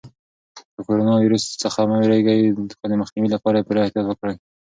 له 0.75 0.81
کرونا 0.87 1.13
ویروس 1.17 1.43
څخه 1.63 1.79
مه 1.89 1.95
وېرېږئ 1.99 2.39
خو 2.77 2.85
د 2.91 2.93
مخنیوي 3.01 3.29
لپاره 3.35 3.55
یې 3.57 3.65
پوره 3.67 3.81
احتیاط 3.83 4.05
وکړئ. 4.07 4.35